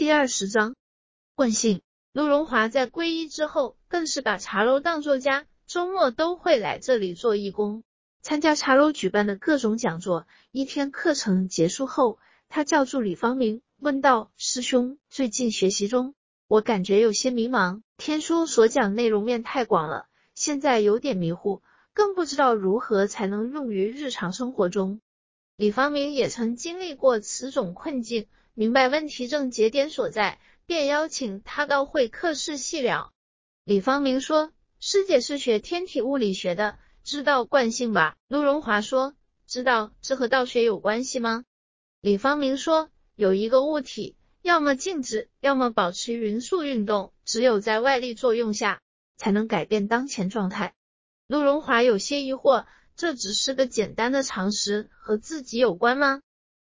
[0.00, 0.76] 第二十章
[1.34, 1.82] 惯性。
[2.14, 7.82] 陆荣华在皈依之后，更是把茶楼当作家，周末都会来这里做义工，
[8.22, 10.26] 参加茶楼举办的各种讲座。
[10.52, 12.18] 一天课程结束后，
[12.48, 16.14] 他叫住李方明，问道：“师兄，最近学习中，
[16.48, 17.82] 我感觉有些迷茫。
[17.98, 21.60] 天书所讲内容面太广了，现在有点迷糊，
[21.92, 25.02] 更不知道如何才能用于日常生活中。”
[25.60, 28.28] 李方明也曾经历过此种困境。
[28.54, 33.12] 明白问题症结点所在，便邀请他到会客室细聊。
[33.64, 39.14] 李方明说：“师姐是学天体物理学的，知道惯性吧？”陆荣华说
[39.46, 41.44] ：“知道，这和道学有关系吗？”
[42.00, 48.80] 李方明说：“有一个物体，要么静止，要么保持匀速运动，只有在外力作用下，
[49.18, 50.72] 才能改变当前状态。”
[51.28, 52.64] 陆荣华有些疑惑
[53.00, 56.20] ：“这只是个简单的常识，和自己有关吗？”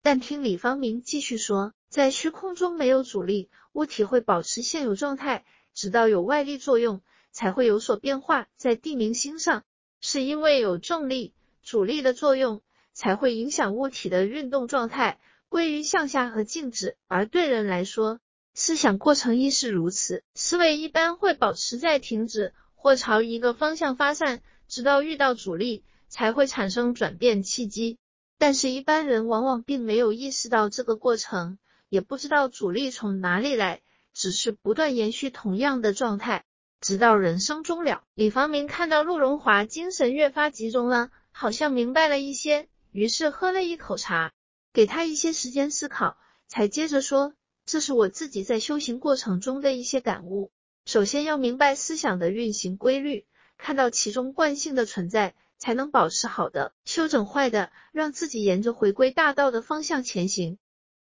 [0.00, 8.48] 但听李方明继续说，在虚空中没有阻力，物体会保持现有状态，直到有外力作用才会有所变化。
[8.56, 9.64] 在地明星上，
[10.00, 12.62] 是因为有重力、阻力的作用，
[12.94, 15.20] 才会影响物体的运动状态
[15.50, 16.96] 归于向下和静止。
[17.06, 18.18] 而对人来说，
[18.54, 27.98] 思想过程亦是如此，思维一般会保持在停止或朝一个方向发散，直到遇到阻力才会产生转变契机。
[28.38, 36.44] 但是，一般人往往并没有意识到这个过程，也不知道阻力从哪里来，只是不断延续同样的状态，
[36.80, 38.04] 直到人生终了。
[38.14, 44.32] 李方明看到陆荣华精神越发集中了，好像明白了一些，于是喝了一口茶，
[44.72, 47.34] 给他一些时间思考，才接着说
[47.66, 50.52] ：“这是我自己在修行过程中的一些感悟。
[50.86, 53.26] 首先要明白思想的运行规律，
[53.58, 60.58] 看到其中惯性的存在。”才能保持好的，修整坏的，让自己沿着回归大道的方向前行。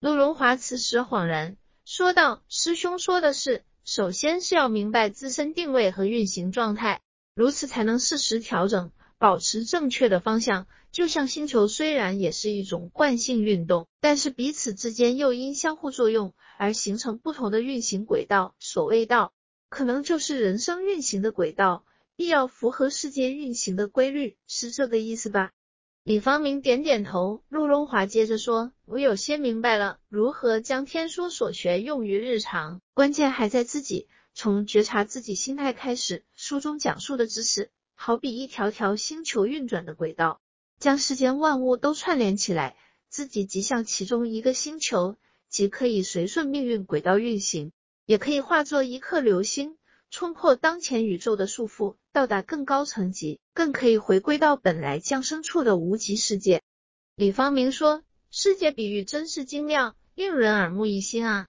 [0.00, 7.00] 陆荣华此时恍然说道：“师兄说的是，首先是要明白自身定位和运行状态，
[7.36, 10.66] 如此才能适时调整，保持正确的方向。
[10.90, 18.56] 就像星球虽然也是一种惯性运动，但是彼此之间又因相互作用而形成不同的运行轨道。
[18.58, 19.32] 所谓道，
[19.68, 21.84] 可能就是人生运行的轨道。”
[22.20, 25.52] 必要符合世界运行的规律，是这个意思吧？
[26.04, 27.42] 李方明点点头。
[27.48, 34.06] 陆荣华接着说：“我有些明白了，如何将天书所学用于日常，关键还在自己。
[34.34, 40.42] 从觉察自己心态开始，书中讲述的知识，好比一条条星球运转的轨道，
[40.78, 42.76] 将世间万物都串联起来，
[43.08, 45.16] 自己即像其中一个星球，
[45.48, 47.72] 既可以随顺命运轨道运行，
[48.04, 49.78] 也可以化作一颗流星。”
[50.10, 56.62] 冲破当前宇宙的束缚，到达更高层级，更可以回归到本来降生处的无极世界。
[57.14, 61.46] 李方明说：“世界比喻真是精妙，令人耳目一新啊！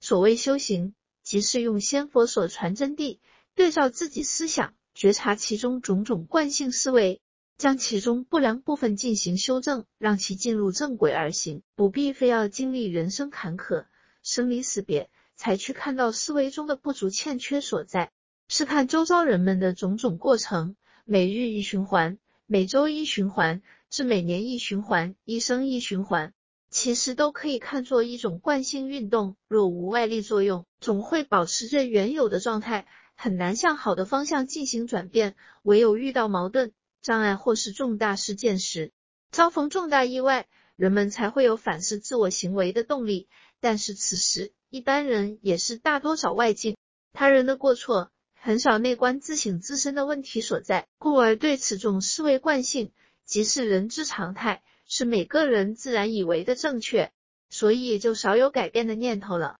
[0.00, 3.18] 所谓修行，即是用仙佛所传真谛，
[3.54, 7.20] 对照自己思想，觉察其中种种惯性思维，
[7.58, 13.84] 将其中不良部分进行修正，让其进入正轨而行，不必非要经历人生坎坷、
[14.22, 18.10] 生离死别。”才去看到思维中的不足欠缺所在，
[18.48, 26.34] 是看周遭人们的种种过程，每日一循环，每周一循环，至每年一循环，一生一循环，
[26.70, 29.36] 其实都可以看作一种惯性运动。
[29.46, 35.36] 若无外力作用，总会保持着原有的状态，很难向好的方向进行转变。
[35.62, 38.90] 唯有遇到矛盾、障碍或是重大事件时，
[39.30, 40.48] 遭逢重大意外，
[40.78, 43.28] 人们才会有反思自我行为的动力。
[43.58, 46.76] 但是此时，一般人也是大多找外境、
[47.12, 52.92] 他人的过错，很少内观自省自身的问题所在，故而对此种思维惯性，
[53.24, 57.10] 即是人之常态，是每个人自然以为的正确，
[57.50, 59.56] 所以也就少有改变的念头了。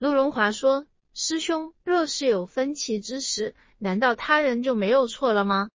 [0.00, 5.70] 陆荣华说：“师兄，若是有分歧之时，难道他人就没有错了吗？”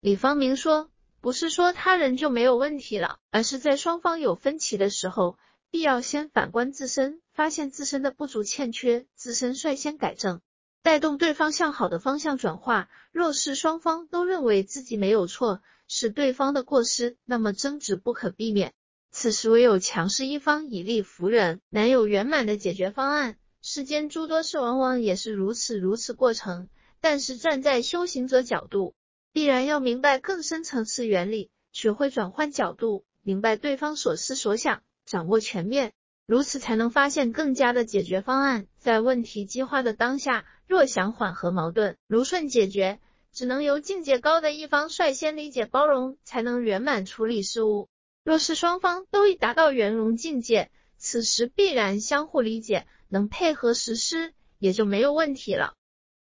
[0.00, 0.90] 李方明说
[1.24, 5.38] ：“不是说他人就没有问题了，而是在双方有分歧的时候。”
[5.72, 10.42] 必要先反观自身，发现自身的不足欠缺，自身率先改正，
[10.82, 12.90] 带动对方向好的方向转化。
[13.10, 18.74] 若是双方都认为自己没有错，是对方的过失，那么争执不可避免。
[19.10, 23.38] 此时唯有强势一方以力服人，难有圆满的解决方案。
[23.62, 26.68] 世间诸多事往往也是如此如此过程。
[27.00, 28.94] 但是站在修行者角度，
[29.34, 34.80] 必然要明白更深层次原理，学会转换角度，明白对方所思所想。
[35.06, 35.92] 掌握全面，
[36.24, 38.68] 如此才能发现更佳的解决方案。
[38.78, 43.00] 在问题激化的当下，若想缓和矛盾，如顺解决，
[43.32, 47.88] 只能由境界高的一方率先理解包容，才能圆满处理事物。
[48.22, 55.74] 若是双方都已达到圆融境界，此时必然相互理解，能配合实施，也就没有问题了。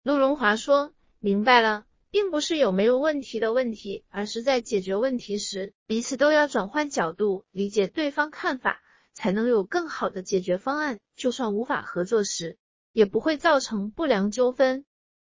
[0.03, 8.81] 陆荣华说：“明白了，并不是有没有问题的问题，而是在解决问题时，彼此都要转换角度，理解对方看法，
[9.13, 10.99] 才能有更好的解决方案。
[11.15, 12.57] 就算无法合作时，
[12.93, 14.85] 也不会造成不良纠纷。”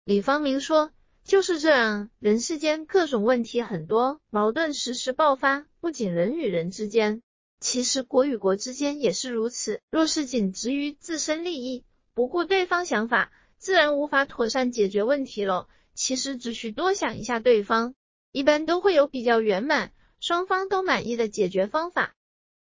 [0.03, 0.91] 李方明说
[1.23, 7.21] ：“就是这样，人世间各种问题很多，矛盾时时爆发，不仅人与人之间。”
[7.61, 15.67] 其实国与国之间也是如此，若是仅执于自身利益，不顾对方想法，自然无法妥善解决问题了。
[15.95, 17.95] 其实只需多想一下对方，
[18.31, 22.13] 一般都会有比较圆满、双方都满意的解决方法。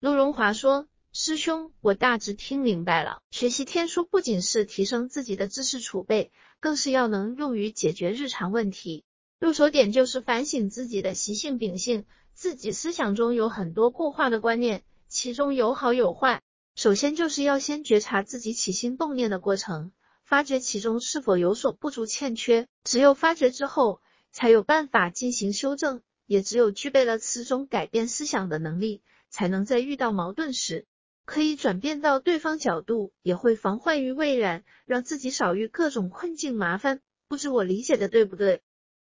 [0.01, 3.21] 陆荣华说：“师兄，我大致听明白了。
[3.31, 9.05] 学习天书不仅是提升自己的知识储备，更是要能用于解决日常问题。
[9.39, 12.05] 入手点就是反省自己的习性秉性。”
[12.39, 16.41] 自己思想中有很多固化的观念，其中有好有坏。
[16.77, 19.91] 首先就是要先觉察自己起心动念的过程，
[20.29, 22.69] 发掘其中是否有所不足欠缺。
[22.85, 26.03] 只有发掘之后，才有办法进行修正。
[26.27, 30.87] 也只有具备了此种改变思想的能力，才能在遇到矛盾时，
[31.25, 37.01] 可以转变到对方角度，也会防患于未然，让自己少遇各种困境麻烦。
[37.29, 38.61] 不知我理解的对不对？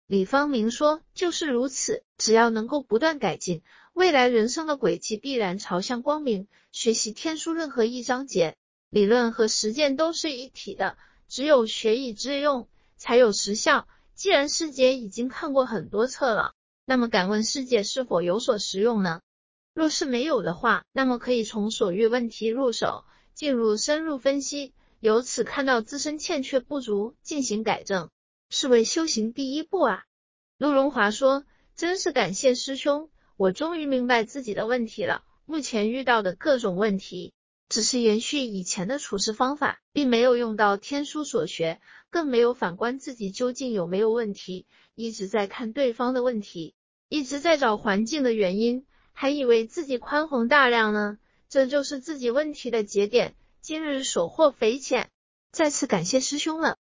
[0.09, 6.49] 李方明说：“就是如此，只要能够不断改进，未来人生的轨迹必然朝向光明。
[6.73, 8.57] 学习天书任何一章节，
[8.91, 10.99] 理论和实践都是一体的，
[11.33, 12.69] 只有学以致用，
[12.99, 13.89] 才有实效。
[14.15, 16.53] 既然师姐已经看过很多册了，
[16.85, 19.23] 那么敢问师姐是否有所实用呢？
[19.73, 28.11] 若是没有的话，那么可以从所遇问题入手，进入深入分析，由此看到自身欠缺不足，进行改正。”
[28.53, 30.05] 是为修行第一步啊！
[30.59, 33.09] 陆荣华说：“真是感谢师兄，
[33.39, 35.25] 我终于明白自己的问题了。
[35.47, 37.33] 目前遇到的各种问题，
[37.73, 41.81] 只是延续以前的处事方法，并没有用到天书所学，
[42.11, 44.67] 更没有反观自己究竟有没有问题。
[44.95, 46.75] 一直在看对方的问题，
[47.09, 48.85] 一直在找环境的原因，
[49.15, 51.17] 还以为自己宽宏大量呢。
[51.49, 53.35] 这就是自己问题的节点。
[53.63, 55.09] 今日所获匪浅，
[55.51, 56.77] 再次感谢师兄了。”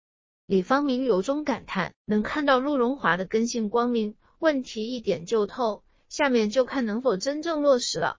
[0.45, 5.85] 李方明由衷感叹，能看到陆荣华的根性光明，问题一点就透。
[6.09, 8.17] 下面就看能否真正落实了。